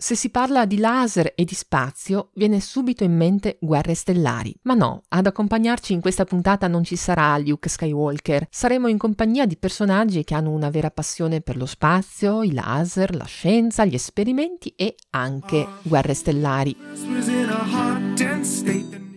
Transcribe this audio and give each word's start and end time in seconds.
Se 0.00 0.14
si 0.14 0.30
parla 0.30 0.64
di 0.64 0.78
laser 0.78 1.34
e 1.36 1.44
di 1.44 1.54
spazio, 1.54 2.30
viene 2.32 2.58
subito 2.60 3.04
in 3.04 3.14
mente 3.14 3.58
guerre 3.60 3.94
stellari. 3.94 4.56
Ma 4.62 4.72
no, 4.72 5.02
ad 5.08 5.26
accompagnarci 5.26 5.92
in 5.92 6.00
questa 6.00 6.24
puntata 6.24 6.68
non 6.68 6.84
ci 6.84 6.96
sarà 6.96 7.36
Luke 7.36 7.68
Skywalker. 7.68 8.46
Saremo 8.48 8.88
in 8.88 8.96
compagnia 8.96 9.44
di 9.44 9.58
personaggi 9.58 10.24
che 10.24 10.34
hanno 10.34 10.52
una 10.52 10.70
vera 10.70 10.90
passione 10.90 11.42
per 11.42 11.58
lo 11.58 11.66
spazio, 11.66 12.42
i 12.42 12.54
laser, 12.54 13.14
la 13.14 13.26
scienza, 13.26 13.84
gli 13.84 13.92
esperimenti 13.92 14.72
e 14.74 14.94
anche 15.10 15.66
guerre 15.82 16.14
stellari. 16.14 16.74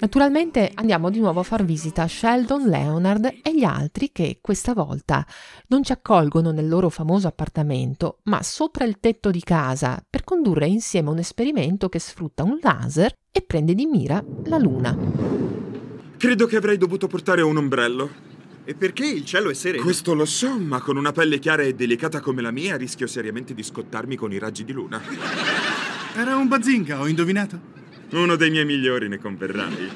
Naturalmente 0.03 0.69
andiamo 0.73 1.09
di 1.09 1.19
nuovo 1.19 1.39
a 1.39 1.43
far 1.43 1.63
visita 1.63 2.01
a 2.01 2.09
Sheldon, 2.09 2.67
Leonard 2.67 3.23
e 3.41 3.55
gli 3.55 3.63
altri 3.63 4.11
che 4.11 4.39
questa 4.41 4.73
volta 4.73 5.25
non 5.67 5.81
ci 5.81 5.93
accolgono 5.93 6.51
nel 6.51 6.67
loro 6.67 6.89
famoso 6.89 7.27
appartamento, 7.27 8.19
ma 8.23 8.43
sopra 8.43 8.83
il 8.83 8.99
tetto 8.99 9.31
di 9.31 9.39
casa 9.39 10.03
per 10.09 10.25
condurre 10.25 10.67
insieme 10.67 11.09
un 11.09 11.19
esperimento 11.19 11.87
che 11.87 11.99
sfrutta 11.99 12.43
un 12.43 12.59
laser 12.61 13.15
e 13.31 13.43
prende 13.43 13.73
di 13.73 13.85
mira 13.85 14.21
la 14.47 14.57
Luna. 14.57 14.93
Credo 16.17 16.47
che 16.47 16.57
avrei 16.57 16.75
dovuto 16.75 17.07
portare 17.07 17.41
un 17.41 17.55
ombrello. 17.55 18.09
E 18.65 18.75
perché 18.75 19.05
il 19.05 19.23
cielo 19.23 19.51
è 19.51 19.53
sereno? 19.53 19.83
Questo 19.83 20.13
lo 20.13 20.25
so, 20.25 20.59
ma 20.59 20.81
con 20.81 20.97
una 20.97 21.13
pelle 21.13 21.39
chiara 21.39 21.63
e 21.63 21.75
delicata 21.75 22.19
come 22.19 22.41
la 22.41 22.51
mia 22.51 22.75
rischio 22.75 23.07
seriamente 23.07 23.53
di 23.53 23.63
scottarmi 23.63 24.17
con 24.17 24.33
i 24.33 24.37
raggi 24.37 24.65
di 24.65 24.73
luna. 24.73 25.01
Era 26.13 26.35
un 26.35 26.49
bazinga, 26.49 26.99
ho 26.99 27.07
indovinato? 27.07 27.82
Uno 28.13 28.35
dei 28.35 28.51
miei 28.51 28.63
migliori 28.63 29.07
ne 29.07 29.17
converrai. 29.17 29.89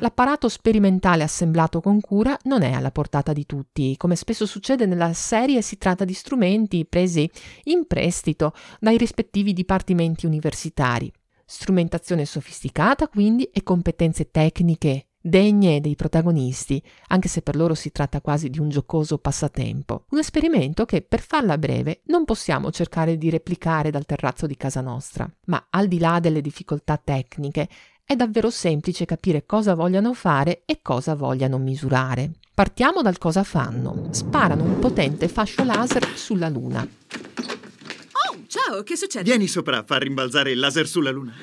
L'apparato 0.00 0.50
sperimentale 0.50 1.22
assemblato 1.22 1.80
con 1.80 1.98
cura 2.00 2.36
non 2.44 2.60
è 2.60 2.72
alla 2.72 2.90
portata 2.90 3.32
di 3.32 3.46
tutti. 3.46 3.96
Come 3.96 4.16
spesso 4.16 4.44
succede 4.44 4.84
nella 4.84 5.14
serie, 5.14 5.62
si 5.62 5.78
tratta 5.78 6.04
di 6.04 6.12
strumenti 6.12 6.86
presi 6.86 7.28
in 7.64 7.86
prestito 7.86 8.52
dai 8.78 8.98
rispettivi 8.98 9.54
dipartimenti 9.54 10.26
universitari. 10.26 11.10
Strumentazione 11.46 12.26
sofisticata, 12.26 13.08
quindi, 13.08 13.44
e 13.44 13.62
competenze 13.62 14.30
tecniche 14.30 15.07
degne 15.28 15.80
dei 15.80 15.94
protagonisti, 15.94 16.82
anche 17.08 17.28
se 17.28 17.42
per 17.42 17.56
loro 17.56 17.74
si 17.74 17.92
tratta 17.92 18.20
quasi 18.20 18.50
di 18.50 18.58
un 18.58 18.68
giocoso 18.68 19.18
passatempo. 19.18 20.04
Un 20.10 20.18
esperimento 20.18 20.84
che, 20.84 21.02
per 21.02 21.20
farla 21.20 21.58
breve, 21.58 22.00
non 22.06 22.24
possiamo 22.24 22.70
cercare 22.70 23.16
di 23.16 23.30
replicare 23.30 23.90
dal 23.90 24.06
terrazzo 24.06 24.46
di 24.46 24.56
casa 24.56 24.80
nostra, 24.80 25.30
ma 25.46 25.66
al 25.70 25.88
di 25.88 25.98
là 25.98 26.20
delle 26.20 26.40
difficoltà 26.40 26.96
tecniche, 26.96 27.68
è 28.04 28.16
davvero 28.16 28.48
semplice 28.48 29.04
capire 29.04 29.44
cosa 29.44 29.74
vogliano 29.74 30.14
fare 30.14 30.62
e 30.64 30.80
cosa 30.80 31.14
vogliano 31.14 31.58
misurare. 31.58 32.30
Partiamo 32.54 33.02
dal 33.02 33.18
cosa 33.18 33.44
fanno. 33.44 34.08
Sparano 34.12 34.64
un 34.64 34.78
potente 34.78 35.28
fascio 35.28 35.62
laser 35.62 36.16
sulla 36.16 36.48
Luna. 36.48 36.80
Oh, 36.80 38.36
ciao, 38.46 38.82
che 38.82 38.96
succede? 38.96 39.24
Vieni 39.24 39.46
sopra 39.46 39.78
a 39.78 39.84
far 39.84 40.02
rimbalzare 40.02 40.52
il 40.52 40.58
laser 40.58 40.88
sulla 40.88 41.10
luna. 41.10 41.34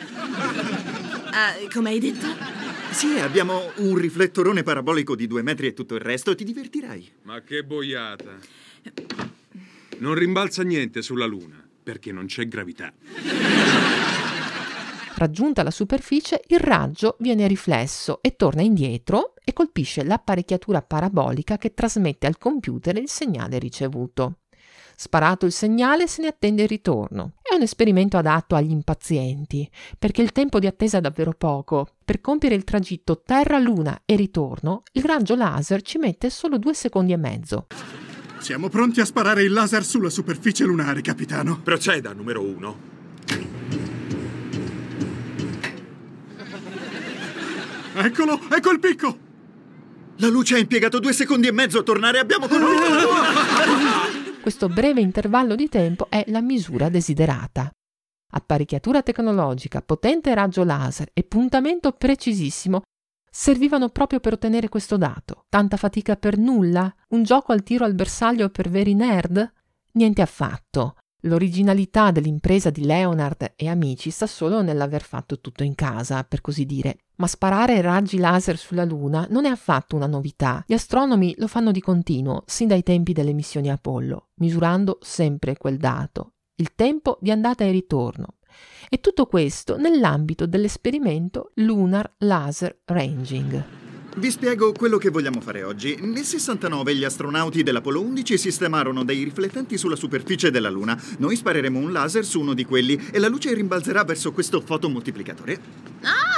Ah, 1.31 1.53
come 1.71 1.89
hai 1.91 1.99
detto? 1.99 2.64
Sì, 2.95 3.19
abbiamo 3.19 3.73
un 3.79 3.97
riflettorone 3.97 4.63
parabolico 4.63 5.17
di 5.17 5.27
due 5.27 5.41
metri 5.41 5.67
e 5.67 5.73
tutto 5.73 5.95
il 5.95 5.99
resto, 5.99 6.33
ti 6.33 6.45
divertirai. 6.45 7.11
Ma 7.23 7.41
che 7.41 7.61
boiata. 7.61 8.37
Non 9.97 10.13
rimbalza 10.13 10.63
niente 10.63 11.01
sulla 11.01 11.25
Luna, 11.25 11.61
perché 11.83 12.13
non 12.13 12.25
c'è 12.27 12.47
gravità. 12.47 12.93
Raggiunta 15.15 15.61
la 15.61 15.71
superficie, 15.71 16.39
il 16.47 16.59
raggio 16.59 17.17
viene 17.19 17.47
riflesso 17.47 18.19
e 18.21 18.37
torna 18.37 18.61
indietro 18.61 19.33
e 19.43 19.51
colpisce 19.51 20.05
l'apparecchiatura 20.05 20.81
parabolica 20.81 21.57
che 21.57 21.73
trasmette 21.73 22.27
al 22.27 22.37
computer 22.37 22.95
il 22.95 23.09
segnale 23.09 23.59
ricevuto. 23.59 24.37
Sparato 24.97 25.45
il 25.45 25.51
segnale 25.51 26.07
se 26.07 26.21
ne 26.21 26.27
attende 26.29 26.63
il 26.63 26.69
ritorno. 26.69 27.33
È 27.41 27.53
un 27.53 27.61
esperimento 27.61 28.17
adatto 28.17 28.55
agli 28.55 28.71
impazienti, 28.71 29.69
perché 29.99 30.21
il 30.21 30.31
tempo 30.31 30.59
di 30.59 30.67
attesa 30.67 30.99
è 30.99 31.01
davvero 31.01 31.33
poco. 31.37 31.87
Per 32.03 32.21
compiere 32.21 32.55
il 32.55 32.63
tragitto 32.63 33.21
Terra-Luna 33.21 34.03
e 34.05 34.15
ritorno, 34.15 34.83
il 34.93 35.03
raggio 35.03 35.35
laser 35.35 35.81
ci 35.81 35.97
mette 35.97 36.29
solo 36.29 36.57
due 36.57 36.73
secondi 36.73 37.11
e 37.11 37.17
mezzo. 37.17 37.67
Siamo 38.39 38.69
pronti 38.69 39.01
a 39.01 39.05
sparare 39.05 39.43
il 39.43 39.51
laser 39.51 39.83
sulla 39.83 40.09
superficie 40.09 40.63
lunare, 40.63 41.01
capitano. 41.01 41.59
Proceda, 41.61 42.13
numero 42.13 42.41
uno. 42.41 42.93
Eccolo, 47.95 48.39
ecco 48.49 48.71
il 48.71 48.79
picco! 48.79 49.17
La 50.17 50.27
luce 50.27 50.55
ha 50.55 50.57
impiegato 50.57 50.99
due 50.99 51.11
secondi 51.11 51.47
e 51.47 51.51
mezzo 51.51 51.79
a 51.79 51.83
tornare, 51.83 52.19
abbiamo 52.19 52.47
colpito! 52.47 54.23
Questo 54.45 54.69
breve 54.69 55.01
intervallo 55.01 55.55
di 55.55 55.67
tempo 55.69 56.05
è 56.07 56.23
la 56.27 56.39
misura 56.39 56.87
desiderata. 56.87 57.67
Apparecchiatura 58.33 59.01
tecnologica, 59.01 59.81
potente 59.81 60.35
raggio 60.35 60.63
laser 60.63 61.09
e 61.13 61.23
puntamento 61.23 61.93
precisissimo 61.93 62.83
servivano 63.27 63.89
proprio 63.89 64.19
per 64.19 64.33
ottenere 64.33 64.69
questo 64.69 64.97
dato. 64.97 65.45
Tanta 65.49 65.77
fatica 65.77 66.15
per 66.15 66.37
nulla? 66.37 66.93
Un 67.09 67.23
gioco 67.23 67.53
al 67.53 67.63
tiro 67.63 67.85
al 67.85 67.95
bersaglio 67.95 68.49
per 68.49 68.69
veri 68.69 68.93
nerd? 68.93 69.51
Niente 69.93 70.21
affatto. 70.21 70.97
L'originalità 71.23 72.11
dell'impresa 72.11 72.69
di 72.69 72.85
Leonard 72.85 73.53
e 73.55 73.67
amici 73.67 74.11
sta 74.11 74.27
solo 74.27 74.61
nell'aver 74.61 75.01
fatto 75.01 75.41
tutto 75.41 75.63
in 75.63 75.73
casa, 75.73 76.23
per 76.23 76.41
così 76.41 76.67
dire. 76.67 76.99
Ma 77.17 77.27
sparare 77.27 77.81
raggi 77.81 78.17
laser 78.17 78.57
sulla 78.57 78.83
Luna 78.83 79.25
non 79.29 79.45
è 79.45 79.49
affatto 79.49 79.95
una 79.95 80.07
novità. 80.07 80.63
Gli 80.67 80.73
astronomi 80.73 81.33
lo 81.37 81.47
fanno 81.47 81.71
di 81.71 81.79
continuo, 81.79 82.43
sin 82.45 82.67
dai 82.67 82.83
tempi 82.83 83.13
delle 83.13 83.33
missioni 83.33 83.69
Apollo, 83.69 84.29
misurando 84.35 84.97
sempre 85.01 85.55
quel 85.57 85.77
dato, 85.77 86.33
il 86.55 86.73
tempo 86.75 87.17
di 87.21 87.31
andata 87.31 87.63
e 87.63 87.71
ritorno. 87.71 88.35
E 88.89 88.99
tutto 88.99 89.25
questo 89.25 89.77
nell'ambito 89.77 90.45
dell'esperimento 90.45 91.51
Lunar 91.55 92.15
Laser 92.19 92.81
Ranging. 92.85 93.63
Vi 94.17 94.31
spiego 94.31 94.71
quello 94.71 94.97
che 94.97 95.09
vogliamo 95.09 95.41
fare 95.41 95.63
oggi. 95.63 95.97
Nel 95.99 96.23
69 96.23 96.95
gli 96.95 97.03
astronauti 97.03 97.63
dell'Apollo 97.63 97.99
11 97.99 98.37
sistemarono 98.37 99.03
dei 99.03 99.21
riflettenti 99.23 99.77
sulla 99.77 99.97
superficie 99.97 100.51
della 100.51 100.69
Luna. 100.69 100.97
Noi 101.17 101.35
spareremo 101.35 101.77
un 101.77 101.91
laser 101.91 102.23
su 102.23 102.39
uno 102.39 102.53
di 102.53 102.63
quelli 102.63 103.09
e 103.11 103.19
la 103.19 103.27
luce 103.27 103.53
rimbalzerà 103.53 104.05
verso 104.05 104.31
questo 104.31 104.61
fotomoltiplicatore. 104.61 105.59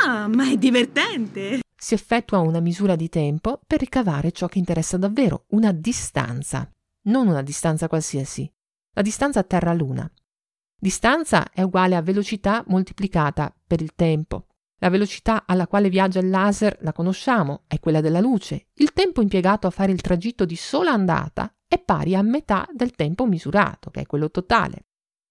Ah, 0.09 0.29
ma 0.29 0.50
è 0.50 0.56
divertente! 0.56 1.59
Si 1.75 1.94
effettua 1.94 2.40
una 2.40 2.62
misura 2.62 2.95
di 2.95 3.09
tempo 3.09 3.59
per 3.68 3.81
ricavare 3.81 4.31
ciò 4.31 4.47
che 4.47 4.57
interessa 4.57 4.95
davvero, 4.95 5.47
una 5.50 5.73
distanza. 5.73 6.72
Non 7.07 7.28
una 7.28 7.41
distanza 7.41 7.90
qualsiasi. 7.90 8.50
La 8.94 9.01
distanza 9.01 9.44
Terra-Luna. 9.44 10.09
Distanza 10.79 11.51
è 11.51 11.62
uguale 11.62 11.97
a 11.97 12.01
velocità 12.01 12.63
moltiplicata 12.68 13.53
per 13.68 13.81
il 13.81 13.95
tempo. 13.95 14.47
La 14.78 14.90
velocità 14.90 15.44
alla 15.45 15.68
quale 15.68 15.90
viaggia 15.90 16.19
il 16.19 16.29
laser 16.29 16.78
la 16.84 16.94
conosciamo, 16.94 17.63
è 17.68 17.78
quella 17.81 18.00
della 18.00 18.22
luce. 18.22 18.68
Il 18.75 18.94
tempo 18.94 19.22
impiegato 19.22 19.68
a 19.68 19.72
fare 19.72 19.91
il 19.91 20.00
tragitto 20.00 20.45
di 20.45 20.56
sola 20.56 20.91
andata 20.91 21.53
è 21.68 21.79
pari 21.79 22.16
a 22.16 22.22
metà 22.22 22.66
del 22.74 22.91
tempo 22.91 23.25
misurato, 23.25 23.89
che 23.89 24.00
è 24.00 24.06
quello 24.06 24.31
totale. 24.31 24.86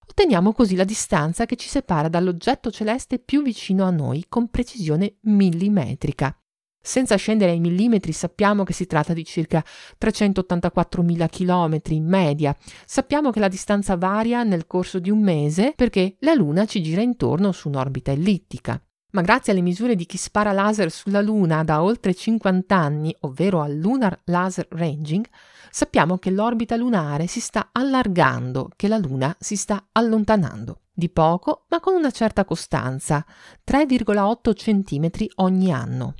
Otteniamo 0.09 0.53
così 0.53 0.75
la 0.75 0.83
distanza 0.83 1.45
che 1.45 1.55
ci 1.55 1.67
separa 1.67 2.07
dall'oggetto 2.07 2.71
celeste 2.71 3.19
più 3.19 3.43
vicino 3.43 3.85
a 3.85 3.91
noi 3.91 4.25
con 4.27 4.49
precisione 4.49 5.17
millimetrica. 5.21 6.35
Senza 6.81 7.17
scendere 7.17 7.51
ai 7.51 7.59
millimetri 7.59 8.13
sappiamo 8.13 8.63
che 8.63 8.71
si 8.71 8.87
tratta 8.87 9.11
di 9.11 9.25
circa 9.25 9.63
384.000 9.99 11.27
km 11.29 11.81
in 11.93 12.05
media. 12.07 12.55
Sappiamo 12.85 13.29
che 13.29 13.41
la 13.41 13.49
distanza 13.49 13.97
varia 13.97 14.43
nel 14.43 14.65
corso 14.65 14.99
di 14.99 15.11
un 15.11 15.21
mese 15.21 15.73
perché 15.75 16.15
la 16.19 16.33
Luna 16.33 16.65
ci 16.65 16.81
gira 16.81 17.01
intorno 17.01 17.51
su 17.51 17.67
un'orbita 17.67 18.11
ellittica 18.11 18.81
ma 19.17 19.23
grazie 19.23 19.51
alle 19.51 19.63
misure 19.63 19.95
di 19.95 20.05
chi 20.05 20.15
spara 20.15 20.51
laser 20.51 20.91
sulla 20.91 21.21
Luna 21.21 21.63
da 21.63 21.81
oltre 21.81 22.13
50 22.13 22.75
anni, 22.75 23.15
ovvero 23.21 23.61
al 23.61 23.75
Lunar 23.75 24.15
Laser 24.25 24.67
Ranging, 24.69 25.25
sappiamo 25.71 26.19
che 26.19 26.29
l'orbita 26.29 26.75
lunare 26.75 27.25
si 27.25 27.39
sta 27.39 27.69
allargando, 27.71 28.69
che 28.75 28.87
la 28.87 28.99
Luna 28.99 29.35
si 29.39 29.55
sta 29.55 29.87
allontanando. 29.91 30.81
Di 30.93 31.09
poco, 31.09 31.65
ma 31.69 31.79
con 31.79 31.95
una 31.95 32.11
certa 32.11 32.45
costanza, 32.45 33.25
3,8 33.67 34.53
cm 34.53 35.25
ogni 35.37 35.71
anno. 35.71 36.13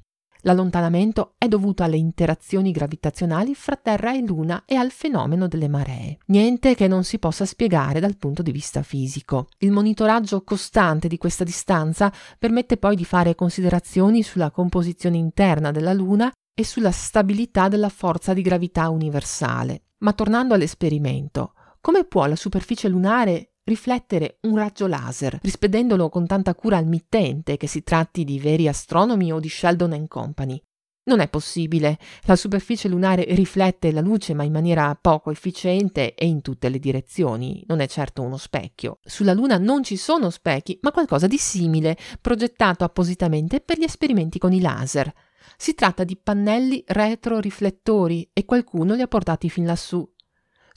L'allontanamento 0.47 1.33
è 1.37 1.49
dovuto 1.49 1.83
alle 1.83 1.97
interazioni 1.97 2.71
gravitazionali 2.71 3.53
fra 3.53 3.75
Terra 3.75 4.15
e 4.15 4.21
Luna 4.21 4.63
e 4.65 4.75
al 4.75 4.91
fenomeno 4.91 5.49
delle 5.49 5.67
maree. 5.67 6.19
Niente 6.27 6.73
che 6.73 6.87
non 6.87 7.03
si 7.03 7.19
possa 7.19 7.45
spiegare 7.45 7.99
dal 7.99 8.15
punto 8.15 8.41
di 8.41 8.53
vista 8.53 8.81
fisico. 8.81 9.49
Il 9.57 9.73
monitoraggio 9.73 10.43
costante 10.43 11.09
di 11.09 11.17
questa 11.17 11.43
distanza 11.43 12.13
permette 12.39 12.77
poi 12.77 12.95
di 12.95 13.03
fare 13.03 13.35
considerazioni 13.35 14.23
sulla 14.23 14.49
composizione 14.49 15.17
interna 15.17 15.71
della 15.71 15.91
Luna 15.91 16.31
e 16.55 16.63
sulla 16.63 16.91
stabilità 16.91 17.67
della 17.67 17.89
forza 17.89 18.33
di 18.33 18.41
gravità 18.41 18.87
universale. 18.87 19.87
Ma 19.97 20.13
tornando 20.13 20.53
all'esperimento, 20.53 21.55
come 21.81 22.05
può 22.05 22.25
la 22.25 22.37
superficie 22.37 22.87
lunare 22.87 23.51
riflettere 23.67 24.37
un 24.41 24.55
raggio 24.55 24.87
laser, 24.87 25.37
rispedendolo 25.41 26.09
con 26.09 26.25
tanta 26.25 26.55
cura 26.55 26.77
al 26.77 26.87
mittente, 26.87 27.57
che 27.57 27.67
si 27.67 27.83
tratti 27.83 28.23
di 28.23 28.39
veri 28.39 28.67
astronomi 28.67 29.31
o 29.31 29.39
di 29.39 29.49
Sheldon 29.49 30.07
Company. 30.07 30.59
Non 31.07 31.19
è 31.19 31.29
possibile. 31.29 31.97
La 32.23 32.35
superficie 32.35 32.89
lunare 32.89 33.25
riflette 33.29 33.91
la 33.91 34.01
luce 34.01 34.33
ma 34.33 34.43
in 34.43 34.51
maniera 34.51 34.97
poco 34.99 35.31
efficiente 35.31 36.15
e 36.15 36.25
in 36.25 36.41
tutte 36.41 36.67
le 36.67 36.79
direzioni. 36.79 37.63
Non 37.67 37.79
è 37.79 37.87
certo 37.87 38.21
uno 38.21 38.35
specchio. 38.35 38.99
Sulla 39.03 39.33
Luna 39.33 39.57
non 39.57 39.83
ci 39.83 39.95
sono 39.95 40.29
specchi, 40.29 40.77
ma 40.81 40.91
qualcosa 40.91 41.27
di 41.27 41.37
simile, 41.37 41.97
progettato 42.19 42.83
appositamente 42.83 43.61
per 43.61 43.77
gli 43.77 43.83
esperimenti 43.83 44.37
con 44.37 44.51
i 44.51 44.59
laser. 44.59 45.13
Si 45.55 45.75
tratta 45.75 46.03
di 46.03 46.17
pannelli 46.17 46.83
retroriflettori 46.85 48.29
e 48.33 48.43
qualcuno 48.43 48.93
li 48.93 49.01
ha 49.01 49.07
portati 49.07 49.49
fin 49.49 49.65
lassù. 49.65 50.05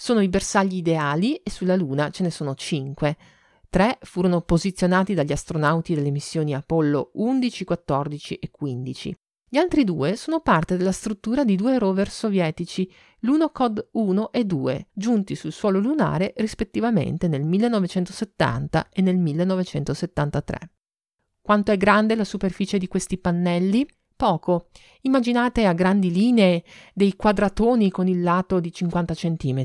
Sono 0.02 0.23
i 0.23 0.31
bersagli 0.31 0.76
ideali 0.76 1.35
e 1.35 1.50
sulla 1.50 1.76
Luna 1.76 2.08
ce 2.08 2.23
ne 2.23 2.31
sono 2.31 2.55
cinque. 2.55 3.19
Tre 3.69 3.99
furono 4.00 4.41
posizionati 4.41 5.12
dagli 5.12 5.31
astronauti 5.31 5.94
delle 5.94 6.11
missioni 6.11 6.55
Apollo 6.55 7.11
11, 7.12 7.64
14 7.64 8.35
e 8.37 8.50
15. 8.50 9.19
Gli 9.47 9.58
altri 9.58 9.85
due 9.85 10.17
sono 10.17 10.41
parte 10.41 10.79
della 10.79 10.91
struttura 10.91 11.44
di 11.44 11.55
due 11.55 11.79
rover 11.79 12.08
sovietici, 12.08 12.91
l'Unocod 13.19 13.91
1 13.93 14.32
e 14.32 14.44
2, 14.47 14.88
giunti 14.94 15.35
sul 15.35 15.52
suolo 15.52 15.79
lunare 15.79 16.32
rispettivamente 16.38 17.29
nel 17.29 17.44
1970 17.44 18.88
e 18.88 19.02
nel 19.02 19.19
1973. 19.19 20.58
Quanto 21.43 21.73
è 21.73 21.76
grande 21.76 22.14
la 22.14 22.25
superficie 22.25 22.79
di 22.79 22.88
questi 22.88 23.19
pannelli? 23.19 23.87
Poco. 24.20 24.67
Immaginate 25.02 25.64
a 25.64 25.72
grandi 25.72 26.11
linee 26.12 26.62
dei 26.93 27.17
quadratoni 27.17 27.90
con 27.90 28.06
il 28.06 28.20
lato 28.20 28.61
di 28.61 28.70
50 28.70 29.14
cm. 29.14 29.64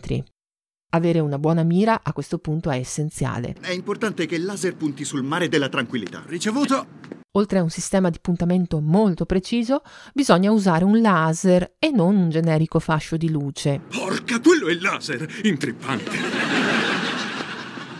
Avere 0.92 1.19
una 1.19 1.38
buona 1.38 1.63
mira 1.63 2.00
a 2.02 2.13
questo 2.13 2.38
punto 2.38 2.69
è 2.69 2.78
essenziale. 2.78 3.57
È 3.60 3.72
importante 3.72 4.25
che 4.25 4.36
il 4.36 4.46
laser 4.46 4.78
punti 4.78 5.04
sul 5.04 5.24
mare 5.24 5.50
della 5.50 5.68
tranquillità. 5.68 6.24
Ricevuto. 6.25 6.88
Oltre 7.34 7.60
a 7.60 7.63
un 7.63 7.69
sistema 7.69 8.10
di 8.10 8.19
puntamento 8.22 8.80
molto 8.80 9.25
preciso, 9.25 9.81
bisogna 10.13 10.52
usare 10.52 10.86
un 10.86 11.01
laser 11.01 11.75
e 11.78 11.92
non 11.92 12.16
un 12.16 12.30
generico 12.30 12.80
fascio 12.80 13.18
di 13.18 13.30
luce. 13.30 13.81
Porca, 13.90 14.40
quello 14.40 14.68
è 14.68 14.72
il 14.72 14.81
laser! 14.81 15.28
Intrippante! 15.44 16.95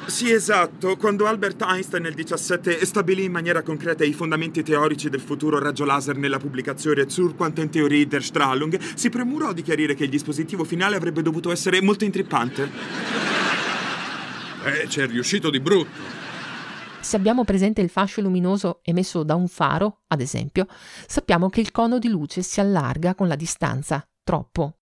Sì, 0.08 0.32
esatto. 0.32 0.96
Quando 0.98 1.26
Albert 1.26 1.62
Einstein 1.64 2.04
nel 2.04 2.14
17 2.14 2.86
stabilì 2.86 3.24
in 3.24 3.32
maniera 3.32 3.64
concreta 3.64 4.04
i 4.04 4.14
fondamenti 4.14 4.64
teorici 4.64 5.10
del 5.10 5.20
futuro 5.20 5.60
raggio 5.60 5.84
laser 5.84 6.16
nella 6.16 6.38
pubblicazione 6.38 7.08
Zur 7.08 7.36
Quantentheorie 7.36 8.08
der 8.08 8.24
Strahlung, 8.24 8.80
si 8.80 9.10
premurò 9.10 9.52
di 9.52 9.62
chiarire 9.62 9.96
che 9.96 10.04
il 10.04 10.10
dispositivo 10.10 10.64
finale 10.64 10.96
avrebbe 10.96 11.22
dovuto 11.22 11.52
essere 11.52 11.82
molto 11.82 12.06
intrippante. 12.06 12.70
Eh, 14.64 14.88
c'è 14.88 15.08
riuscito 15.08 15.50
di 15.50 15.60
brutto. 15.60 16.24
Se 17.00 17.16
abbiamo 17.16 17.44
presente 17.44 17.82
il 17.82 17.90
fascio 17.90 18.22
luminoso 18.22 18.80
emesso 18.84 19.24
da 19.24 19.36
un 19.36 19.48
faro, 19.48 20.02
ad 20.08 20.22
esempio, 20.22 20.66
sappiamo 21.08 21.50
che 21.50 21.62
il 21.62 21.72
cono 21.72 22.00
di 22.00 22.10
luce 22.10 22.42
si 22.42 22.60
allarga 22.60 23.14
con 23.14 23.28
la 23.28 23.36
distanza, 23.36 24.04
troppo. 24.24 24.78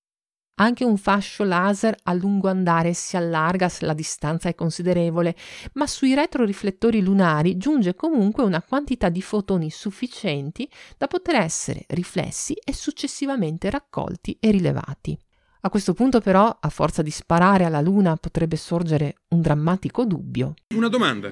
Anche 0.55 0.83
un 0.83 0.97
fascio 0.97 1.43
laser 1.43 1.95
a 2.03 2.13
lungo 2.13 2.47
andare 2.47 2.93
si 2.93 3.17
allarga 3.17 3.69
se 3.69 3.87
la 3.87 3.93
distanza 3.93 4.49
è 4.49 4.55
considerevole, 4.55 5.35
ma 5.73 5.87
sui 5.87 6.13
retroriflettori 6.13 7.01
lunari 7.01 7.57
giunge 7.57 7.95
comunque 7.95 8.43
una 8.43 8.61
quantità 8.61 9.09
di 9.09 9.21
fotoni 9.23 9.71
sufficienti 9.71 10.69
da 10.95 11.07
poter 11.07 11.35
essere 11.35 11.85
riflessi 11.87 12.53
e 12.53 12.71
successivamente 12.71 13.71
raccolti 13.71 14.37
e 14.39 14.51
rilevati. 14.51 15.17
A 15.61 15.69
questo 15.69 15.93
punto 15.93 16.19
però, 16.19 16.55
a 16.59 16.69
forza 16.69 17.01
di 17.01 17.09
sparare 17.09 17.63
alla 17.65 17.81
Luna, 17.81 18.15
potrebbe 18.17 18.57
sorgere 18.57 19.15
un 19.29 19.41
drammatico 19.41 20.05
dubbio. 20.05 20.53
Una 20.75 20.89
domanda. 20.89 21.31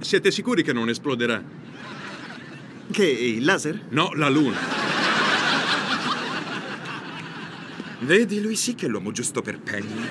Siete 0.00 0.30
sicuri 0.30 0.62
che 0.62 0.72
non 0.72 0.88
esploderà? 0.88 1.42
Che 2.90 3.04
il 3.04 3.44
laser? 3.44 3.88
No, 3.90 4.12
la 4.14 4.30
luna. 4.30 4.87
Vedi, 8.00 8.40
lui 8.40 8.54
sì 8.54 8.74
che 8.74 8.86
è 8.86 8.88
l'uomo 8.88 9.10
giusto 9.10 9.42
per 9.42 9.60
Penny. 9.60 10.08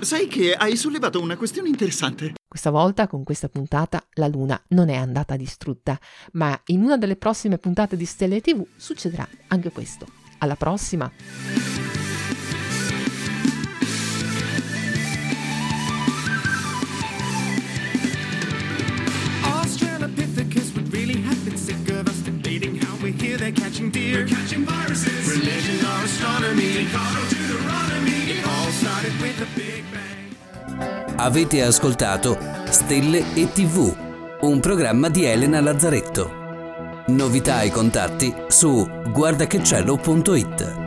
Sai 0.00 0.26
che 0.26 0.52
hai 0.52 0.76
sollevato 0.76 1.20
una 1.20 1.36
questione 1.36 1.68
interessante. 1.68 2.32
Questa 2.48 2.70
volta, 2.70 3.06
con 3.06 3.22
questa 3.22 3.48
puntata, 3.48 4.04
la 4.14 4.26
Luna 4.26 4.60
non 4.68 4.88
è 4.88 4.96
andata 4.96 5.36
distrutta, 5.36 5.98
ma 6.32 6.60
in 6.66 6.82
una 6.82 6.98
delle 6.98 7.16
prossime 7.16 7.58
puntate 7.58 7.96
di 7.96 8.04
Stelle 8.04 8.40
TV 8.40 8.66
succederà 8.76 9.26
anche 9.46 9.70
questo. 9.70 10.06
Alla 10.38 10.56
prossima! 10.56 11.91
Catching 23.82 23.90
deer. 23.90 24.18
We're 24.18 24.26
catching 24.26 24.64
viruses. 24.64 25.26
Religion 25.28 25.84
or 25.84 26.04
astronomy. 26.04 26.86
It 28.28 28.46
all 28.46 28.70
started 28.70 29.12
with 29.20 29.40
a 29.40 29.46
big 29.54 29.84
bang. 29.90 31.16
Avete 31.16 31.62
ascoltato 31.62 32.38
Stelle 32.68 33.24
e 33.34 33.52
TV, 33.52 33.94
un 34.40 34.60
programma 34.60 35.08
di 35.08 35.24
Elena 35.24 35.60
Lazzaretto. 35.60 36.40
Novità 37.08 37.62
e 37.62 37.70
contatti 37.70 38.32
su 38.48 38.88
guardachecello.it. 39.10 40.81